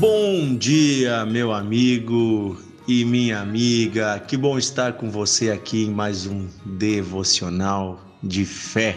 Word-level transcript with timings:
Bom 0.00 0.54
dia, 0.54 1.26
meu 1.26 1.50
amigo 1.50 2.56
e 2.86 3.04
minha 3.04 3.40
amiga. 3.40 4.16
Que 4.20 4.36
bom 4.36 4.56
estar 4.56 4.92
com 4.92 5.10
você 5.10 5.50
aqui 5.50 5.86
em 5.86 5.90
mais 5.90 6.24
um 6.24 6.46
devocional 6.64 8.00
de 8.22 8.44
fé. 8.44 8.96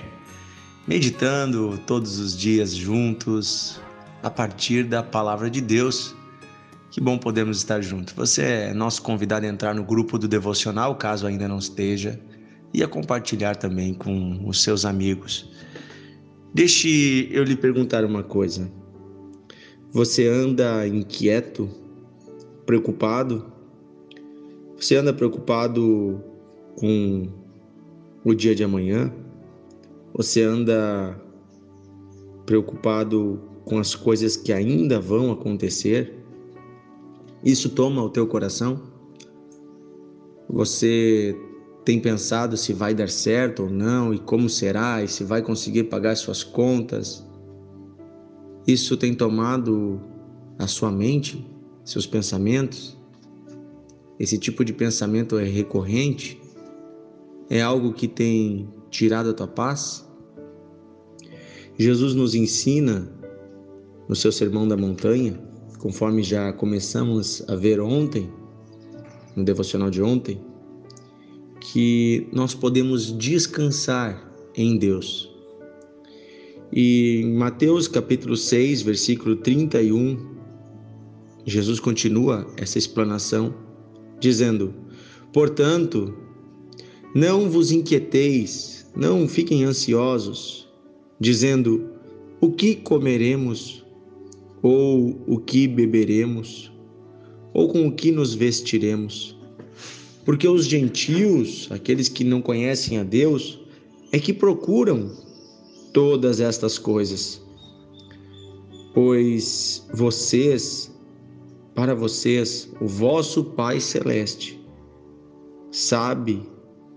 Meditando 0.88 1.76
todos 1.88 2.20
os 2.20 2.38
dias 2.38 2.76
juntos 2.76 3.82
a 4.22 4.30
partir 4.30 4.84
da 4.84 5.02
palavra 5.02 5.50
de 5.50 5.60
Deus. 5.60 6.16
Que 6.92 7.02
bom 7.02 7.18
podemos 7.18 7.58
estar 7.58 7.82
juntos. 7.82 8.14
Você 8.14 8.44
é 8.44 8.74
nosso 8.74 9.02
convidado 9.02 9.44
a 9.48 9.50
entrar 9.50 9.74
no 9.74 9.84
grupo 9.84 10.20
do 10.20 10.28
devocional, 10.28 10.96
caso 10.96 11.26
ainda 11.26 11.48
não 11.48 11.58
esteja, 11.58 12.22
e 12.72 12.84
a 12.84 12.88
compartilhar 12.88 13.56
também 13.56 13.96
com 13.96 14.48
os 14.48 14.62
seus 14.62 14.86
amigos. 14.86 15.50
Deixe 16.54 17.28
eu 17.32 17.44
lhe 17.44 17.56
perguntar 17.56 18.06
uma 18.06 18.22
coisa. 18.22 18.81
Você 19.94 20.26
anda 20.26 20.88
inquieto, 20.88 21.70
preocupado? 22.66 23.52
Você 24.78 24.96
anda 24.96 25.14
preocupado 25.14 26.24
com 26.78 27.28
o 28.24 28.34
dia 28.34 28.56
de 28.56 28.64
amanhã? 28.64 29.14
Você 30.14 30.44
anda 30.44 31.22
preocupado 32.46 33.42
com 33.66 33.80
as 33.80 33.94
coisas 33.94 34.38
que 34.38 34.54
ainda 34.54 34.98
vão 34.98 35.30
acontecer? 35.30 36.24
Isso 37.44 37.70
toma 37.72 38.02
o 38.02 38.10
teu 38.10 38.26
coração? 38.26 38.82
Você 40.48 41.36
tem 41.84 42.00
pensado 42.00 42.56
se 42.56 42.72
vai 42.72 42.94
dar 42.94 43.10
certo 43.10 43.64
ou 43.64 43.70
não 43.70 44.14
e 44.14 44.20
como 44.20 44.48
será 44.48 45.04
e 45.04 45.10
se 45.10 45.26
vai 45.26 45.42
conseguir 45.42 45.84
pagar 45.86 46.16
suas 46.16 46.46
contas? 46.46 47.30
Isso 48.68 48.96
tem 48.96 49.14
tomado 49.14 50.00
a 50.60 50.68
sua 50.68 50.92
mente, 50.92 51.46
seus 51.84 52.06
pensamentos? 52.06 52.98
Esse 54.20 54.38
tipo 54.38 54.64
de 54.64 54.72
pensamento 54.72 55.38
é 55.38 55.44
recorrente? 55.44 56.40
É 57.50 57.62
algo 57.62 57.92
que 57.92 58.08
tem 58.08 58.70
tirado 58.90 59.32
a 59.32 59.34
tua 59.34 59.48
paz? 59.48 60.08
Jesus 61.78 62.14
nos 62.14 62.36
ensina 62.36 63.12
no 64.08 64.16
seu 64.16 64.32
Sermão 64.32 64.68
da 64.68 64.78
Montanha, 64.78 65.42
conforme 65.80 66.22
já 66.22 66.54
começamos 66.54 67.44
a 67.50 67.56
ver 67.56 67.80
ontem, 67.80 68.30
no 69.36 69.44
devocional 69.44 69.90
de 69.90 70.04
ontem, 70.04 70.40
que 71.60 72.28
nós 72.32 72.54
podemos 72.54 73.18
descansar 73.18 74.32
em 74.56 74.78
Deus. 74.78 75.31
E 76.74 77.22
em 77.22 77.34
Mateus 77.34 77.86
capítulo 77.90 78.38
6, 78.38 78.84
versículo 78.84 79.36
31, 79.36 80.18
Jesus 81.46 81.82
continua 81.82 82.48
essa 82.56 82.78
explanação 82.78 83.54
dizendo: 84.22 84.74
Portanto, 85.34 86.16
não 87.14 87.50
vos 87.50 87.72
inquieteis, 87.72 88.90
não 88.96 89.28
fiquem 89.28 89.66
ansiosos, 89.66 90.66
dizendo: 91.20 91.90
o 92.40 92.52
que 92.52 92.74
comeremos, 92.76 93.84
ou 94.62 95.22
o 95.28 95.40
que 95.40 95.68
beberemos, 95.68 96.72
ou 97.54 97.68
com 97.68 97.86
o 97.86 97.92
que 97.92 98.14
nos 98.14 98.34
vestiremos. 98.34 99.36
Porque 100.24 100.48
os 100.48 100.68
gentios, 100.68 101.68
aqueles 101.70 102.08
que 102.08 102.24
não 102.24 102.42
conhecem 102.42 102.98
a 102.98 103.04
Deus, 103.04 103.60
é 104.12 104.20
que 104.20 104.32
procuram 104.32 105.12
todas 105.94 106.40
estas 106.40 106.78
coisas. 106.78 107.42
Pois 108.94 109.88
vocês, 109.94 110.92
para 111.76 111.96
vocês, 111.96 112.70
o 112.82 112.88
vosso 112.88 113.44
Pai 113.44 113.80
Celeste, 113.80 114.62
sabe 115.72 116.42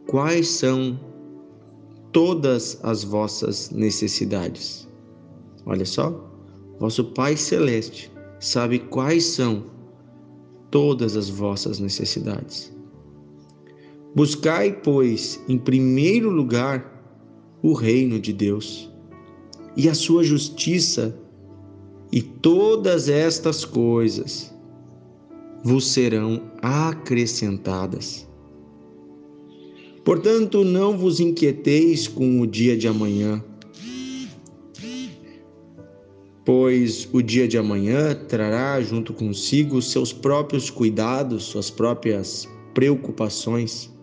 quais 0.06 0.49
são 0.49 0.99
todas 2.12 2.78
as 2.82 3.05
vossas 3.05 3.71
necessidades. 3.71 4.88
Olha 5.66 5.84
só, 5.84 6.31
vosso 6.78 7.05
Pai 7.05 7.37
Celeste 7.37 8.12
sabe 8.41 8.78
quais 8.78 9.25
são 9.25 9.65
todas 10.71 11.16
as 11.16 11.28
vossas 11.28 11.78
necessidades. 11.78 12.72
Buscai, 14.15 14.72
pois, 14.72 15.41
em 15.49 15.59
primeiro 15.59 16.31
lugar 16.31 16.94
o 17.64 17.72
reino 17.72 18.20
de 18.20 18.30
Deus 18.30 18.92
e 19.75 19.88
a 19.88 19.94
sua 19.94 20.22
justiça, 20.22 21.19
e 22.12 22.20
todas 22.20 23.08
estas 23.08 23.64
coisas 23.64 24.54
vos 25.64 25.86
serão 25.86 26.42
acrescentadas. 26.60 28.28
Portanto, 30.04 30.62
não 30.62 30.98
vos 30.98 31.20
inquieteis 31.20 32.06
com 32.06 32.42
o 32.42 32.47
dia 32.47 32.76
de 32.76 32.86
amanhã, 32.86 33.42
pois 36.44 37.08
o 37.14 37.22
dia 37.22 37.48
de 37.48 37.56
amanhã 37.56 38.14
trará 38.28 38.78
junto 38.82 39.14
consigo 39.14 39.81
seus 39.81 40.12
próprios 40.12 40.69
cuidados, 40.69 41.44
suas 41.44 41.70
próprias 41.70 42.46
preocupações. 42.75 43.94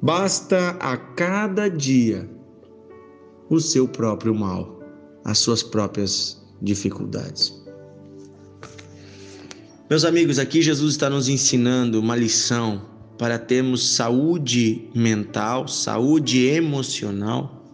Basta 0.00 0.76
a 0.78 0.96
cada 0.96 1.68
dia 1.68 2.30
o 3.50 3.58
seu 3.58 3.88
próprio 3.88 4.32
mal, 4.32 4.80
as 5.24 5.38
suas 5.38 5.60
próprias 5.60 6.40
dificuldades. 6.62 7.52
Meus 9.90 10.04
amigos, 10.04 10.38
aqui 10.38 10.62
Jesus 10.62 10.92
está 10.92 11.10
nos 11.10 11.28
ensinando 11.28 11.98
uma 11.98 12.14
lição 12.14 12.86
para 13.18 13.40
termos 13.40 13.96
saúde 13.96 14.88
mental, 14.94 15.66
saúde 15.66 16.46
emocional 16.46 17.64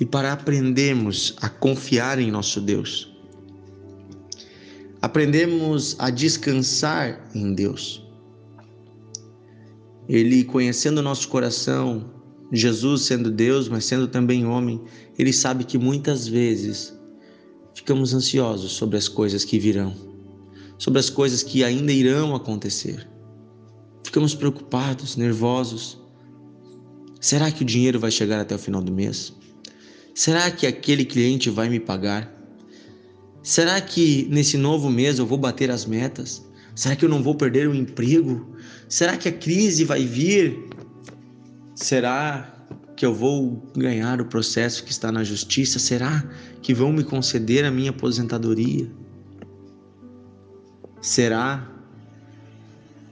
e 0.00 0.04
para 0.04 0.32
aprendermos 0.32 1.36
a 1.40 1.48
confiar 1.48 2.18
em 2.18 2.32
nosso 2.32 2.60
Deus. 2.60 3.16
Aprendemos 5.00 5.94
a 6.00 6.10
descansar 6.10 7.30
em 7.32 7.54
Deus. 7.54 8.07
Ele, 10.08 10.42
conhecendo 10.42 10.98
o 10.98 11.02
nosso 11.02 11.28
coração, 11.28 12.10
Jesus 12.50 13.02
sendo 13.02 13.30
Deus, 13.30 13.68
mas 13.68 13.84
sendo 13.84 14.08
também 14.08 14.46
homem, 14.46 14.80
ele 15.18 15.32
sabe 15.32 15.64
que 15.64 15.76
muitas 15.76 16.26
vezes 16.26 16.98
ficamos 17.74 18.14
ansiosos 18.14 18.72
sobre 18.72 18.96
as 18.96 19.06
coisas 19.06 19.44
que 19.44 19.58
virão, 19.58 19.94
sobre 20.78 20.98
as 20.98 21.10
coisas 21.10 21.42
que 21.42 21.62
ainda 21.62 21.92
irão 21.92 22.34
acontecer. 22.34 23.06
Ficamos 24.02 24.34
preocupados, 24.34 25.16
nervosos. 25.16 25.98
Será 27.20 27.50
que 27.50 27.62
o 27.62 27.66
dinheiro 27.66 28.00
vai 28.00 28.10
chegar 28.10 28.40
até 28.40 28.54
o 28.54 28.58
final 28.58 28.80
do 28.80 28.90
mês? 28.90 29.34
Será 30.14 30.50
que 30.50 30.66
aquele 30.66 31.04
cliente 31.04 31.50
vai 31.50 31.68
me 31.68 31.78
pagar? 31.78 32.34
Será 33.42 33.80
que 33.80 34.26
nesse 34.30 34.56
novo 34.56 34.88
mês 34.88 35.18
eu 35.18 35.26
vou 35.26 35.36
bater 35.36 35.70
as 35.70 35.84
metas? 35.84 36.47
Será 36.78 36.94
que 36.94 37.04
eu 37.04 37.08
não 37.08 37.24
vou 37.24 37.34
perder 37.34 37.68
o 37.68 37.74
emprego? 37.74 38.54
Será 38.88 39.16
que 39.16 39.28
a 39.28 39.32
crise 39.32 39.84
vai 39.84 40.04
vir? 40.04 40.56
Será 41.74 42.54
que 42.94 43.04
eu 43.04 43.12
vou 43.12 43.60
ganhar 43.76 44.20
o 44.20 44.26
processo 44.26 44.84
que 44.84 44.92
está 44.92 45.10
na 45.10 45.24
justiça? 45.24 45.80
Será 45.80 46.24
que 46.62 46.72
vão 46.72 46.92
me 46.92 47.02
conceder 47.02 47.64
a 47.64 47.70
minha 47.72 47.90
aposentadoria? 47.90 48.88
Será 51.02 51.68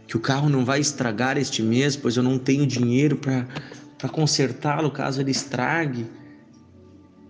que 0.06 0.16
o 0.16 0.20
carro 0.20 0.48
não 0.48 0.64
vai 0.64 0.78
estragar 0.78 1.36
este 1.36 1.60
mês, 1.60 1.96
pois 1.96 2.16
eu 2.16 2.22
não 2.22 2.38
tenho 2.38 2.64
dinheiro 2.68 3.16
para 3.16 4.08
consertá-lo 4.12 4.92
caso 4.92 5.20
ele 5.20 5.32
estrague? 5.32 6.06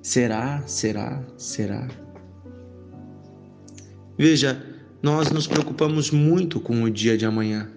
Será, 0.02 0.62
será, 0.66 1.24
será? 1.38 1.88
Veja, 4.18 4.65
nós 5.06 5.30
nos 5.30 5.46
preocupamos 5.46 6.10
muito 6.10 6.58
com 6.58 6.82
o 6.82 6.90
dia 6.90 7.16
de 7.16 7.24
amanhã. 7.24 7.70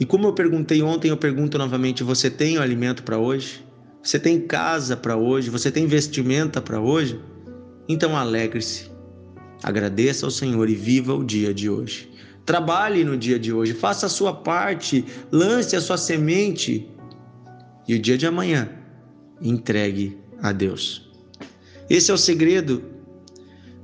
E 0.00 0.04
como 0.04 0.26
eu 0.26 0.32
perguntei 0.32 0.82
ontem, 0.82 1.08
eu 1.08 1.16
pergunto 1.16 1.56
novamente: 1.56 2.02
você 2.02 2.28
tem 2.28 2.58
o 2.58 2.62
alimento 2.62 3.04
para 3.04 3.16
hoje? 3.16 3.64
Você 4.02 4.18
tem 4.18 4.40
casa 4.40 4.96
para 4.96 5.16
hoje? 5.16 5.50
Você 5.50 5.70
tem 5.70 5.86
vestimenta 5.86 6.60
para 6.60 6.80
hoje? 6.80 7.20
Então 7.88 8.16
alegre-se, 8.16 8.90
agradeça 9.62 10.26
ao 10.26 10.32
Senhor 10.32 10.68
e 10.68 10.74
viva 10.74 11.14
o 11.14 11.22
dia 11.22 11.54
de 11.54 11.70
hoje. 11.70 12.10
Trabalhe 12.44 13.04
no 13.04 13.16
dia 13.16 13.38
de 13.38 13.52
hoje, 13.52 13.72
faça 13.72 14.06
a 14.06 14.08
sua 14.08 14.32
parte, 14.32 15.04
lance 15.30 15.76
a 15.76 15.80
sua 15.80 15.96
semente 15.96 16.90
e 17.86 17.94
o 17.94 18.00
dia 18.00 18.18
de 18.18 18.26
amanhã 18.26 18.68
entregue 19.40 20.18
a 20.42 20.50
Deus. 20.50 21.08
Esse 21.88 22.10
é 22.10 22.14
o 22.14 22.18
segredo. 22.18 22.95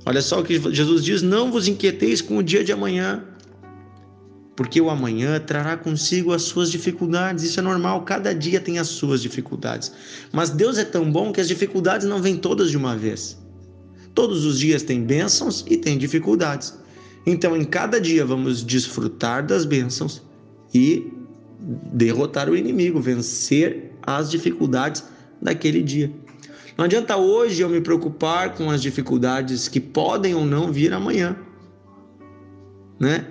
Olha 0.05 0.21
só 0.21 0.39
o 0.39 0.43
que 0.43 0.59
Jesus 0.73 1.03
diz: 1.03 1.21
não 1.21 1.51
vos 1.51 1.67
inquieteis 1.67 2.21
com 2.21 2.37
o 2.37 2.43
dia 2.43 2.63
de 2.63 2.71
amanhã, 2.71 3.23
porque 4.55 4.79
o 4.79 4.89
amanhã 4.89 5.39
trará 5.39 5.77
consigo 5.77 6.33
as 6.33 6.43
suas 6.43 6.69
dificuldades. 6.69 7.43
Isso 7.43 7.59
é 7.59 7.63
normal, 7.63 8.03
cada 8.03 8.33
dia 8.33 8.59
tem 8.59 8.79
as 8.79 8.87
suas 8.87 9.21
dificuldades. 9.21 9.91
Mas 10.31 10.49
Deus 10.49 10.77
é 10.77 10.85
tão 10.85 11.11
bom 11.11 11.31
que 11.31 11.41
as 11.41 11.47
dificuldades 11.47 12.07
não 12.07 12.21
vêm 12.21 12.37
todas 12.37 12.69
de 12.69 12.77
uma 12.77 12.95
vez. 12.95 13.37
Todos 14.13 14.45
os 14.45 14.59
dias 14.59 14.83
tem 14.83 15.03
bênçãos 15.03 15.65
e 15.67 15.77
tem 15.77 15.97
dificuldades. 15.97 16.77
Então, 17.25 17.55
em 17.55 17.63
cada 17.63 17.99
dia, 17.99 18.25
vamos 18.25 18.63
desfrutar 18.63 19.45
das 19.45 19.65
bênçãos 19.65 20.21
e 20.73 21.11
derrotar 21.93 22.49
o 22.49 22.55
inimigo, 22.55 22.99
vencer 22.99 23.93
as 24.01 24.29
dificuldades 24.29 25.03
daquele 25.41 25.81
dia. 25.81 26.11
Não 26.77 26.85
adianta 26.85 27.15
hoje 27.17 27.61
eu 27.61 27.69
me 27.69 27.81
preocupar 27.81 28.55
com 28.55 28.69
as 28.69 28.81
dificuldades 28.81 29.67
que 29.67 29.79
podem 29.79 30.33
ou 30.33 30.45
não 30.45 30.71
vir 30.71 30.91
amanhã, 30.93 31.37
né? 32.99 33.27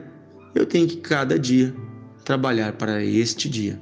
Eu 0.55 0.67
tenho 0.67 0.87
que 0.87 0.97
cada 0.99 1.39
dia 1.39 1.75
trabalhar 2.25 2.75
para 2.75 3.03
este 3.03 3.49
dia. 3.49 3.81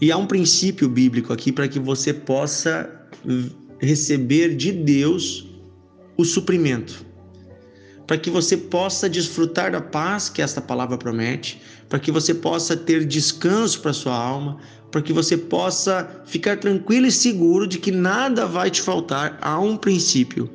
E 0.00 0.12
há 0.12 0.16
um 0.16 0.26
princípio 0.26 0.88
bíblico 0.88 1.32
aqui 1.32 1.50
para 1.50 1.66
que 1.66 1.78
você 1.78 2.12
possa 2.12 3.08
receber 3.80 4.54
de 4.54 4.70
Deus 4.70 5.48
o 6.16 6.24
suprimento 6.24 7.04
para 8.06 8.18
que 8.18 8.30
você 8.30 8.56
possa 8.56 9.08
desfrutar 9.08 9.72
da 9.72 9.80
paz 9.80 10.28
que 10.28 10.42
esta 10.42 10.60
palavra 10.60 10.98
promete, 10.98 11.60
para 11.88 11.98
que 11.98 12.10
você 12.10 12.34
possa 12.34 12.76
ter 12.76 13.04
descanso 13.04 13.80
para 13.80 13.92
sua 13.92 14.14
alma, 14.14 14.58
para 14.94 15.02
que 15.02 15.12
você 15.12 15.36
possa 15.36 16.22
ficar 16.24 16.56
tranquilo 16.58 17.06
e 17.06 17.10
seguro 17.10 17.66
de 17.66 17.80
que 17.80 17.90
nada 17.90 18.46
vai 18.46 18.70
te 18.70 18.80
faltar. 18.80 19.36
Há 19.40 19.58
um 19.58 19.76
princípio. 19.76 20.48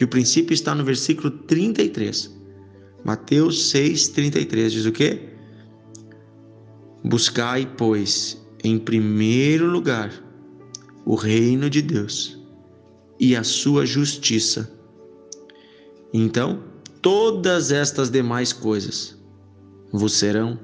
E 0.00 0.04
o 0.04 0.08
princípio 0.08 0.54
está 0.54 0.74
no 0.74 0.82
versículo 0.82 1.30
33. 1.30 2.34
Mateus 3.04 3.68
6, 3.68 4.08
33 4.08 4.72
diz 4.72 4.86
o 4.86 4.92
quê? 4.92 5.28
Buscai, 7.04 7.70
pois, 7.76 8.42
em 8.64 8.78
primeiro 8.78 9.66
lugar 9.66 10.10
o 11.04 11.14
reino 11.14 11.68
de 11.68 11.82
Deus 11.82 12.38
e 13.20 13.36
a 13.36 13.44
sua 13.44 13.84
justiça 13.84 14.78
então, 16.12 16.62
todas 17.02 17.70
estas 17.70 18.10
demais 18.10 18.50
coisas 18.50 19.18
vos 19.92 20.14
serão 20.14 20.58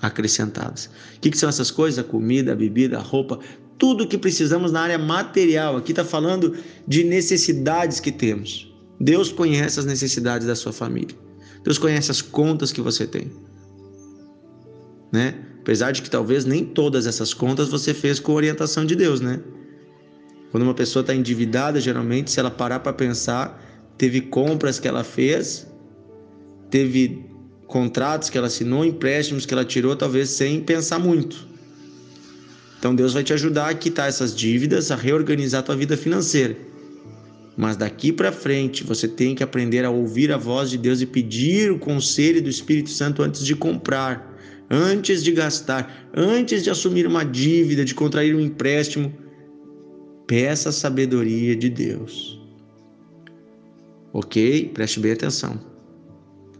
acrescentadas. 0.00 0.86
O 1.16 1.20
que, 1.20 1.30
que, 1.30 1.38
são 1.38 1.48
essas 1.48 1.70
coisas? 1.70 1.98
A 1.98 2.04
comida, 2.04 2.52
a 2.52 2.56
bebida, 2.56 2.98
a 2.98 3.00
roupa, 3.00 3.38
tudo 3.78 4.06
que 4.06 4.18
precisamos 4.18 4.72
na 4.72 4.80
área 4.80 4.98
material. 4.98 5.76
Aqui 5.76 5.92
está 5.92 6.04
falando 6.04 6.56
de 6.86 7.04
necessidades 7.04 8.00
que 8.00 8.12
temos. 8.12 8.72
Deus 9.00 9.32
conhece 9.32 9.80
as 9.80 9.86
necessidades 9.86 10.46
da 10.46 10.54
sua 10.54 10.72
família. 10.72 11.16
Deus 11.64 11.78
conhece 11.78 12.10
as 12.10 12.20
contas 12.20 12.72
que 12.72 12.80
você 12.80 13.06
tem. 13.06 13.30
Né? 15.12 15.34
Apesar 15.60 15.92
de 15.92 16.02
que 16.02 16.10
talvez 16.10 16.44
nem 16.44 16.64
todas 16.64 17.06
essas 17.06 17.34
contas 17.34 17.68
você 17.68 17.92
fez 17.92 18.18
com 18.18 18.32
orientação 18.32 18.84
de 18.84 18.94
Deus, 18.94 19.20
né? 19.20 19.40
Quando 20.50 20.64
uma 20.64 20.74
pessoa 20.74 21.02
está 21.02 21.14
endividada, 21.14 21.80
geralmente, 21.80 22.30
se 22.30 22.40
ela 22.40 22.50
parar 22.50 22.80
para 22.80 22.92
pensar, 22.92 23.62
teve 23.96 24.20
compras 24.20 24.80
que 24.80 24.88
ela 24.88 25.04
fez, 25.04 25.66
teve 26.70 27.29
contratos 27.70 28.28
que 28.28 28.36
ela 28.36 28.48
assinou, 28.48 28.84
empréstimos 28.84 29.46
que 29.46 29.54
ela 29.54 29.64
tirou, 29.64 29.96
talvez 29.96 30.28
sem 30.28 30.60
pensar 30.60 30.98
muito. 30.98 31.48
Então 32.78 32.94
Deus 32.94 33.12
vai 33.12 33.22
te 33.22 33.32
ajudar 33.32 33.68
a 33.68 33.74
quitar 33.74 34.08
essas 34.08 34.34
dívidas, 34.34 34.90
a 34.90 34.96
reorganizar 34.96 35.60
a 35.60 35.62
tua 35.62 35.76
vida 35.76 35.96
financeira. 35.96 36.56
Mas 37.56 37.76
daqui 37.76 38.12
para 38.12 38.32
frente 38.32 38.82
você 38.82 39.06
tem 39.06 39.34
que 39.34 39.42
aprender 39.42 39.84
a 39.84 39.90
ouvir 39.90 40.32
a 40.32 40.36
voz 40.36 40.70
de 40.70 40.78
Deus 40.78 41.00
e 41.00 41.06
pedir 41.06 41.70
o 41.70 41.78
conselho 41.78 42.42
do 42.42 42.48
Espírito 42.48 42.90
Santo 42.90 43.22
antes 43.22 43.44
de 43.44 43.54
comprar, 43.54 44.34
antes 44.68 45.22
de 45.22 45.30
gastar, 45.30 46.10
antes 46.14 46.64
de 46.64 46.70
assumir 46.70 47.06
uma 47.06 47.24
dívida, 47.24 47.84
de 47.84 47.94
contrair 47.94 48.34
um 48.34 48.40
empréstimo. 48.40 49.12
Peça 50.26 50.70
a 50.70 50.72
sabedoria 50.72 51.54
de 51.54 51.68
Deus. 51.68 52.40
Ok? 54.12 54.70
Preste 54.72 54.98
bem 54.98 55.12
atenção. 55.12 55.69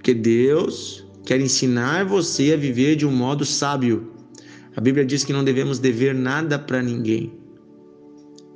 Porque 0.01 0.15
Deus 0.15 1.05
quer 1.27 1.39
ensinar 1.43 2.07
você 2.07 2.55
a 2.55 2.57
viver 2.57 2.97
de 2.97 3.05
um 3.07 3.13
modo 3.13 3.45
sábio. 3.45 4.11
A 4.75 4.81
Bíblia 4.81 5.05
diz 5.05 5.25
que 5.25 5.33
não 5.33 5.45
devemos 5.45 5.79
dever 5.79 6.15
nada 6.15 6.59
para 6.59 6.83
ninguém. 6.83 7.31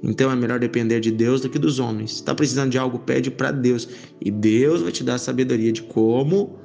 Então 0.02 0.31
é 0.31 0.35
melhor 0.35 0.58
depender 0.58 1.00
de 1.00 1.11
Deus 1.11 1.43
do 1.43 1.50
que 1.50 1.58
dos 1.58 1.79
homens. 1.79 2.12
Está 2.12 2.35
precisando 2.35 2.70
de 2.70 2.79
algo, 2.79 2.99
pede 2.99 3.31
para 3.31 3.50
Deus. 3.50 3.87
E 4.23 4.31
Deus 4.31 4.81
vai 4.81 4.91
te 4.91 5.05
dar 5.05 5.17
a 5.17 5.19
sabedoria 5.19 5.70
de 5.70 5.82
como 5.82 6.58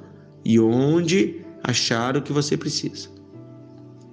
e 0.46 0.58
onde 0.58 1.42
achar 1.62 2.16
o 2.16 2.22
que 2.22 2.32
você 2.32 2.56
precisa. 2.56 3.10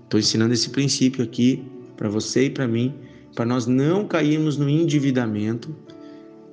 Estou 0.03 0.19
ensinando 0.19 0.53
esse 0.53 0.69
princípio 0.69 1.23
aqui 1.23 1.63
para 1.95 2.09
você 2.09 2.47
e 2.47 2.49
para 2.49 2.67
mim, 2.67 2.93
para 3.33 3.45
nós 3.45 3.67
não 3.67 4.05
cairmos 4.05 4.57
no 4.57 4.67
endividamento 4.67 5.73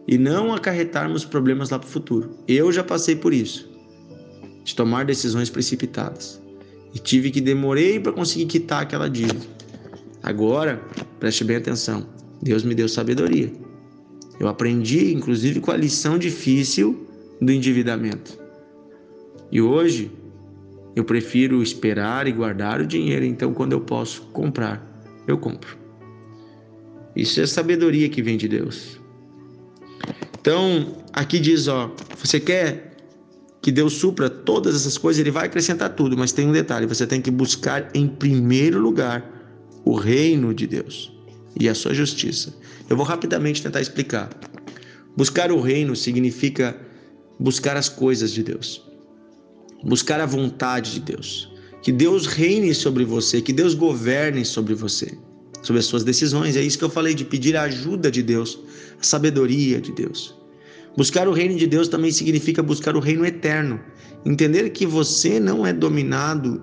e 0.06 0.16
não 0.16 0.54
acarretarmos 0.54 1.24
problemas 1.24 1.70
lá 1.70 1.80
para 1.80 1.88
o 1.88 1.90
futuro. 1.90 2.30
Eu 2.46 2.70
já 2.70 2.84
passei 2.84 3.16
por 3.16 3.34
isso, 3.34 3.73
de 4.64 4.74
tomar 4.74 5.04
decisões 5.04 5.50
precipitadas 5.50 6.40
e 6.94 6.98
tive 6.98 7.30
que 7.30 7.40
demorei 7.40 8.00
para 8.00 8.12
conseguir 8.12 8.46
quitar 8.46 8.82
aquela 8.82 9.08
dívida. 9.08 9.46
Agora, 10.22 10.82
preste 11.20 11.44
bem 11.44 11.56
atenção. 11.56 12.06
Deus 12.40 12.64
me 12.64 12.74
deu 12.74 12.88
sabedoria. 12.88 13.52
Eu 14.40 14.48
aprendi, 14.48 15.12
inclusive, 15.12 15.60
com 15.60 15.70
a 15.70 15.76
lição 15.76 16.18
difícil 16.18 17.06
do 17.40 17.52
endividamento. 17.52 18.38
E 19.52 19.60
hoje 19.60 20.10
eu 20.96 21.04
prefiro 21.04 21.62
esperar 21.62 22.26
e 22.26 22.32
guardar 22.32 22.80
o 22.80 22.86
dinheiro, 22.86 23.24
então 23.24 23.52
quando 23.52 23.72
eu 23.72 23.80
posso 23.80 24.22
comprar, 24.32 24.82
eu 25.26 25.36
compro. 25.36 25.76
Isso 27.14 27.40
é 27.40 27.46
sabedoria 27.46 28.08
que 28.08 28.22
vem 28.22 28.36
de 28.36 28.48
Deus. 28.48 29.00
Então, 30.40 30.96
aqui 31.12 31.38
diz, 31.38 31.68
ó, 31.68 31.94
você 32.18 32.38
quer 32.40 32.93
que 33.64 33.72
Deus 33.72 33.94
supra 33.94 34.28
todas 34.28 34.76
essas 34.76 34.98
coisas, 34.98 35.18
ele 35.18 35.30
vai 35.30 35.46
acrescentar 35.46 35.88
tudo, 35.88 36.18
mas 36.18 36.32
tem 36.32 36.46
um 36.46 36.52
detalhe, 36.52 36.84
você 36.84 37.06
tem 37.06 37.22
que 37.22 37.30
buscar 37.30 37.88
em 37.94 38.06
primeiro 38.06 38.78
lugar 38.78 39.24
o 39.86 39.94
reino 39.94 40.52
de 40.52 40.66
Deus 40.66 41.10
e 41.58 41.66
a 41.66 41.74
sua 41.74 41.94
justiça. 41.94 42.54
Eu 42.90 42.96
vou 42.98 43.06
rapidamente 43.06 43.62
tentar 43.62 43.80
explicar. 43.80 44.28
Buscar 45.16 45.50
o 45.50 45.62
reino 45.62 45.96
significa 45.96 46.78
buscar 47.40 47.74
as 47.74 47.88
coisas 47.88 48.32
de 48.32 48.42
Deus. 48.42 48.82
Buscar 49.82 50.20
a 50.20 50.26
vontade 50.26 50.92
de 50.92 51.00
Deus. 51.00 51.50
Que 51.80 51.90
Deus 51.90 52.26
reine 52.26 52.74
sobre 52.74 53.02
você, 53.02 53.40
que 53.40 53.52
Deus 53.54 53.72
governe 53.72 54.44
sobre 54.44 54.74
você 54.74 55.16
sobre 55.62 55.80
as 55.80 55.86
suas 55.86 56.04
decisões. 56.04 56.54
É 56.54 56.60
isso 56.60 56.76
que 56.76 56.84
eu 56.84 56.90
falei 56.90 57.14
de 57.14 57.24
pedir 57.24 57.56
a 57.56 57.62
ajuda 57.62 58.10
de 58.10 58.22
Deus, 58.22 58.58
a 59.00 59.02
sabedoria 59.02 59.80
de 59.80 59.90
Deus. 59.90 60.34
Buscar 60.96 61.26
o 61.26 61.32
reino 61.32 61.56
de 61.56 61.66
Deus 61.66 61.88
também 61.88 62.12
significa 62.12 62.62
buscar 62.62 62.96
o 62.96 63.00
reino 63.00 63.26
eterno. 63.26 63.80
Entender 64.24 64.70
que 64.70 64.86
você 64.86 65.40
não 65.40 65.66
é 65.66 65.72
dominado 65.72 66.62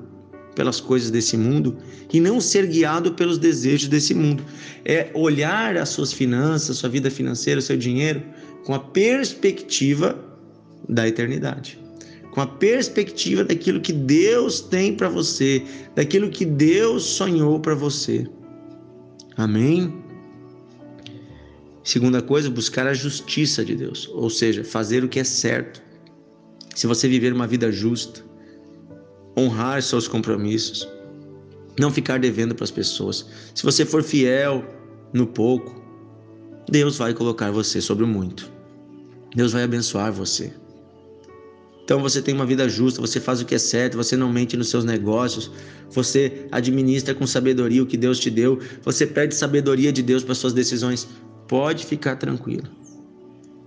pelas 0.56 0.80
coisas 0.80 1.12
desse 1.12 1.38
mundo 1.38 1.78
e 2.12 2.20
não 2.20 2.40
ser 2.40 2.68
guiado 2.68 3.14
pelos 3.14 3.38
desejos 3.38 3.88
desse 3.88 4.14
mundo. 4.14 4.44
É 4.86 5.10
olhar 5.14 5.78
as 5.78 5.90
suas 5.90 6.14
finanças, 6.14 6.78
sua 6.78 6.90
vida 6.90 7.10
financeira, 7.12 7.62
seu 7.62 7.78
dinheiro 7.78 8.24
com 8.66 8.74
a 8.74 8.80
perspectiva 8.80 10.18
da 10.88 11.08
eternidade. 11.08 11.80
Com 12.32 12.42
a 12.42 12.48
perspectiva 12.48 13.44
daquilo 13.44 13.82
que 13.82 13.92
Deus 13.92 14.62
tem 14.62 14.96
para 14.96 15.10
você, 15.10 15.64
daquilo 15.96 16.30
que 16.30 16.46
Deus 16.46 17.04
sonhou 17.04 17.60
para 17.60 17.76
você. 17.76 18.26
Amém? 19.36 19.94
Segunda 21.84 22.22
coisa, 22.22 22.50
buscar 22.50 22.86
a 22.88 22.94
justiça 22.94 23.66
de 23.66 23.76
Deus, 23.76 24.10
ou 24.14 24.30
seja, 24.30 24.64
fazer 24.64 25.04
o 25.04 25.10
que 25.10 25.20
é 25.20 25.24
certo. 25.24 25.82
Se 26.76 26.86
você 26.88 27.08
viver 27.08 27.34
uma 27.34 27.48
vida 27.48 27.72
justa, 27.72 28.24
honrar 29.38 29.82
seus 29.82 30.08
compromissos, 30.08 30.88
não 31.80 31.92
ficar 31.92 32.20
devendo 32.20 32.54
para 32.54 32.64
as 32.64 32.72
pessoas. 32.72 33.26
Se 33.56 33.64
você 33.64 33.86
for 33.86 34.04
fiel 34.04 34.64
no 35.14 35.26
pouco, 35.26 35.82
Deus 36.70 36.98
vai 36.98 37.14
colocar 37.14 37.52
você 37.52 37.82
sobre 37.82 38.04
o 38.04 38.08
muito. 38.08 38.52
Deus 39.36 39.54
vai 39.54 39.64
abençoar 39.64 40.12
você. 40.12 40.54
Então 41.84 42.00
você 42.00 42.22
tem 42.22 42.34
uma 42.34 42.46
vida 42.46 42.70
justa, 42.70 43.02
você 43.02 43.20
faz 43.20 43.42
o 43.42 43.46
que 43.46 43.56
é 43.56 43.58
certo, 43.58 43.98
você 43.98 44.16
não 44.16 44.32
mente 44.32 44.56
nos 44.56 44.70
seus 44.70 44.86
negócios, 44.86 45.52
você 45.90 46.48
administra 46.52 47.14
com 47.14 47.26
sabedoria 47.28 47.84
o 47.84 47.86
que 47.86 47.98
Deus 47.98 48.20
te 48.20 48.30
deu, 48.30 48.60
você 48.84 49.06
pede 49.06 49.36
sabedoria 49.36 49.92
de 49.92 50.02
Deus 50.02 50.24
para 50.24 50.36
suas 50.36 50.54
decisões. 50.54 51.08
Pode 51.52 51.86
ficar 51.86 52.16
tranquilo. 52.16 52.70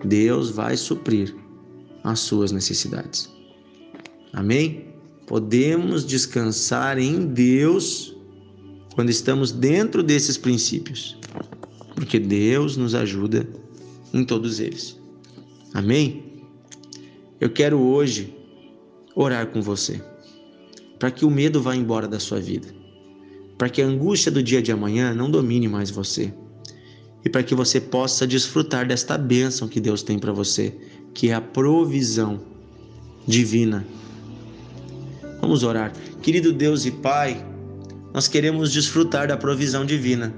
Deus 0.02 0.48
vai 0.48 0.74
suprir 0.74 1.36
as 2.02 2.18
suas 2.20 2.50
necessidades. 2.50 3.30
Amém? 4.32 4.86
Podemos 5.26 6.02
descansar 6.02 6.98
em 6.98 7.26
Deus 7.26 8.16
quando 8.94 9.10
estamos 9.10 9.52
dentro 9.52 10.02
desses 10.02 10.38
princípios, 10.38 11.18
porque 11.94 12.18
Deus 12.18 12.78
nos 12.78 12.94
ajuda 12.94 13.46
em 14.14 14.24
todos 14.24 14.60
eles. 14.60 14.98
Amém? 15.74 16.42
Eu 17.38 17.50
quero 17.50 17.78
hoje 17.78 18.34
orar 19.14 19.48
com 19.48 19.60
você, 19.60 20.02
para 20.98 21.10
que 21.10 21.26
o 21.26 21.30
medo 21.30 21.60
vá 21.60 21.76
embora 21.76 22.08
da 22.08 22.18
sua 22.18 22.40
vida, 22.40 22.68
para 23.58 23.68
que 23.68 23.82
a 23.82 23.86
angústia 23.86 24.32
do 24.32 24.42
dia 24.42 24.62
de 24.62 24.72
amanhã 24.72 25.12
não 25.12 25.30
domine 25.30 25.68
mais 25.68 25.90
você 25.90 26.32
e 27.24 27.28
para 27.28 27.42
que 27.42 27.54
você 27.54 27.80
possa 27.80 28.26
desfrutar 28.26 28.86
desta 28.86 29.16
bênção 29.16 29.66
que 29.66 29.80
Deus 29.80 30.02
tem 30.02 30.18
para 30.18 30.32
você, 30.32 30.74
que 31.14 31.30
é 31.30 31.34
a 31.34 31.40
provisão 31.40 32.40
divina. 33.26 33.86
Vamos 35.40 35.62
orar. 35.62 35.92
Querido 36.22 36.52
Deus 36.52 36.84
e 36.84 36.90
Pai, 36.90 37.44
nós 38.12 38.28
queremos 38.28 38.72
desfrutar 38.72 39.28
da 39.28 39.36
provisão 39.36 39.84
divina, 39.84 40.34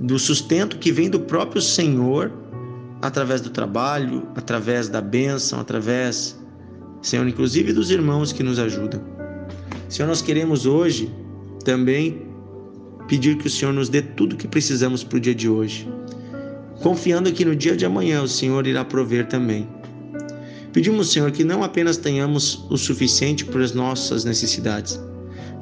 do 0.00 0.18
sustento 0.18 0.78
que 0.78 0.92
vem 0.92 1.08
do 1.08 1.20
próprio 1.20 1.62
Senhor 1.62 2.32
através 3.00 3.40
do 3.40 3.50
trabalho, 3.50 4.26
através 4.34 4.88
da 4.88 5.00
bênção, 5.00 5.60
através, 5.60 6.38
Senhor, 7.02 7.26
inclusive 7.26 7.72
dos 7.72 7.90
irmãos 7.90 8.32
que 8.32 8.42
nos 8.42 8.58
ajudam. 8.58 9.00
Senhor, 9.88 10.08
nós 10.08 10.20
queremos 10.20 10.66
hoje 10.66 11.10
também 11.64 12.26
pedir 13.08 13.36
que 13.36 13.46
o 13.46 13.50
Senhor 13.50 13.72
nos 13.72 13.88
dê 13.88 14.02
tudo 14.02 14.34
o 14.34 14.36
que 14.36 14.48
precisamos 14.48 15.04
para 15.04 15.16
o 15.16 15.20
dia 15.20 15.34
de 15.34 15.48
hoje, 15.48 15.88
confiando 16.82 17.32
que 17.32 17.44
no 17.44 17.54
dia 17.54 17.76
de 17.76 17.84
amanhã 17.84 18.22
o 18.22 18.28
Senhor 18.28 18.66
irá 18.66 18.84
prover 18.84 19.26
também. 19.26 19.68
Pedimos, 20.72 21.10
Senhor, 21.10 21.30
que 21.30 21.42
não 21.42 21.62
apenas 21.64 21.96
tenhamos 21.96 22.66
o 22.70 22.76
suficiente 22.76 23.44
para 23.44 23.62
as 23.62 23.72
nossas 23.72 24.24
necessidades, 24.24 25.00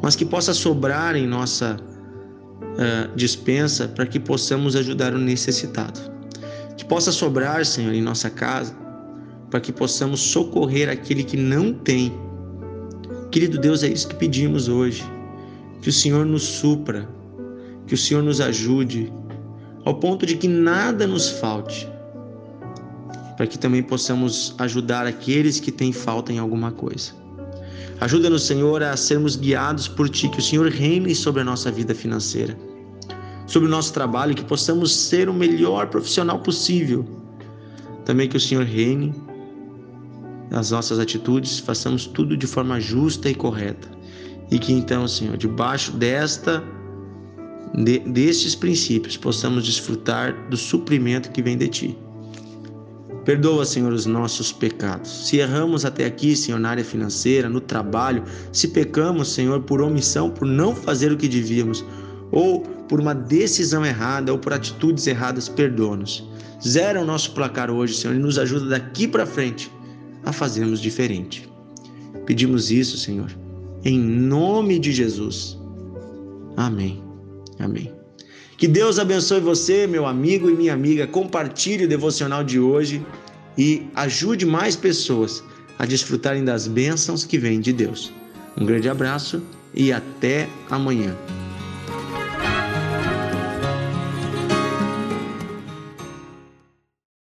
mas 0.02 0.16
que 0.16 0.24
possa 0.24 0.52
sobrar 0.52 1.14
em 1.14 1.26
nossa 1.26 1.76
uh, 1.80 3.16
dispensa 3.16 3.86
para 3.86 4.06
que 4.06 4.18
possamos 4.18 4.74
ajudar 4.74 5.14
o 5.14 5.18
necessitado. 5.18 6.00
Que 6.76 6.84
possa 6.84 7.12
sobrar, 7.12 7.64
Senhor, 7.64 7.94
em 7.94 8.02
nossa 8.02 8.28
casa, 8.28 8.74
para 9.50 9.60
que 9.60 9.72
possamos 9.72 10.20
socorrer 10.20 10.88
aquele 10.88 11.22
que 11.22 11.36
não 11.36 11.72
tem. 11.72 12.12
Querido 13.30 13.56
Deus, 13.58 13.84
é 13.84 13.88
isso 13.88 14.08
que 14.08 14.16
pedimos 14.16 14.68
hoje. 14.68 15.04
Que 15.80 15.90
o 15.90 15.92
Senhor 15.92 16.26
nos 16.26 16.42
supra, 16.42 17.08
que 17.86 17.94
o 17.94 17.98
Senhor 17.98 18.22
nos 18.22 18.40
ajude, 18.40 19.12
ao 19.84 19.94
ponto 19.94 20.24
de 20.24 20.36
que 20.36 20.48
nada 20.48 21.06
nos 21.06 21.28
falte, 21.28 21.88
para 23.36 23.46
que 23.46 23.58
também 23.58 23.82
possamos 23.82 24.54
ajudar 24.58 25.06
aqueles 25.06 25.60
que 25.60 25.70
têm 25.70 25.92
falta 25.92 26.32
em 26.32 26.38
alguma 26.38 26.70
coisa. 26.70 27.12
Ajuda-nos, 28.00 28.44
Senhor, 28.44 28.82
a 28.82 28.96
sermos 28.96 29.36
guiados 29.36 29.88
por 29.88 30.08
Ti, 30.08 30.28
que 30.28 30.38
o 30.38 30.42
Senhor 30.42 30.68
reine 30.68 31.14
sobre 31.14 31.42
a 31.42 31.44
nossa 31.44 31.70
vida 31.70 31.94
financeira, 31.94 32.56
sobre 33.46 33.68
o 33.68 33.70
nosso 33.70 33.92
trabalho, 33.92 34.34
que 34.34 34.44
possamos 34.44 34.94
ser 34.94 35.28
o 35.28 35.34
melhor 35.34 35.88
profissional 35.88 36.40
possível. 36.40 37.04
Também 38.04 38.28
que 38.28 38.36
o 38.36 38.40
Senhor 38.40 38.64
reine 38.64 39.14
nas 40.50 40.70
nossas 40.70 40.98
atitudes, 40.98 41.58
façamos 41.58 42.06
tudo 42.06 42.36
de 42.36 42.46
forma 42.46 42.80
justa 42.80 43.28
e 43.28 43.34
correta. 43.34 43.88
E 44.50 44.58
que 44.58 44.72
então, 44.72 45.08
Senhor, 45.08 45.36
debaixo 45.36 45.92
desta 45.92 46.62
de, 47.74 47.98
destes 48.00 48.54
princípios, 48.54 49.16
possamos 49.16 49.64
desfrutar 49.64 50.48
do 50.48 50.56
suprimento 50.56 51.30
que 51.30 51.42
vem 51.42 51.56
de 51.56 51.68
Ti. 51.68 51.98
Perdoa, 53.24 53.64
Senhor, 53.64 53.92
os 53.92 54.04
nossos 54.04 54.52
pecados. 54.52 55.28
Se 55.28 55.38
erramos 55.38 55.84
até 55.84 56.04
aqui, 56.04 56.36
Senhor, 56.36 56.58
na 56.58 56.70
área 56.70 56.84
financeira, 56.84 57.48
no 57.48 57.60
trabalho, 57.60 58.22
se 58.52 58.68
pecamos, 58.68 59.32
Senhor, 59.32 59.62
por 59.62 59.80
omissão, 59.80 60.30
por 60.30 60.46
não 60.46 60.74
fazer 60.74 61.10
o 61.10 61.16
que 61.16 61.26
devíamos, 61.26 61.82
ou 62.30 62.60
por 62.60 63.00
uma 63.00 63.14
decisão 63.14 63.84
errada, 63.84 64.30
ou 64.30 64.38
por 64.38 64.52
atitudes 64.52 65.06
erradas, 65.06 65.48
perdoa-nos. 65.48 66.28
Zera 66.62 67.00
o 67.00 67.04
nosso 67.04 67.32
placar 67.32 67.70
hoje, 67.70 67.94
Senhor, 67.94 68.14
e 68.14 68.18
nos 68.18 68.38
ajuda 68.38 68.66
daqui 68.66 69.08
para 69.08 69.24
frente 69.24 69.72
a 70.24 70.32
fazermos 70.32 70.80
diferente. 70.80 71.48
Pedimos 72.26 72.70
isso, 72.70 72.98
Senhor, 72.98 73.34
em 73.84 73.98
nome 73.98 74.78
de 74.78 74.92
Jesus. 74.92 75.58
Amém. 76.56 77.02
Amém. 77.58 77.92
Que 78.56 78.68
Deus 78.68 78.98
abençoe 78.98 79.40
você, 79.40 79.86
meu 79.86 80.06
amigo 80.06 80.48
e 80.48 80.54
minha 80.54 80.72
amiga. 80.72 81.06
Compartilhe 81.06 81.84
o 81.84 81.88
devocional 81.88 82.44
de 82.44 82.58
hoje 82.58 83.04
e 83.58 83.86
ajude 83.94 84.46
mais 84.46 84.76
pessoas 84.76 85.42
a 85.78 85.84
desfrutarem 85.84 86.44
das 86.44 86.66
bênçãos 86.66 87.24
que 87.24 87.38
vêm 87.38 87.60
de 87.60 87.72
Deus. 87.72 88.12
Um 88.56 88.64
grande 88.64 88.88
abraço 88.88 89.42
e 89.74 89.92
até 89.92 90.48
amanhã. 90.70 91.16